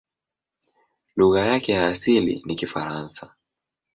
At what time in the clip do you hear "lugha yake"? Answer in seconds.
1.17-1.71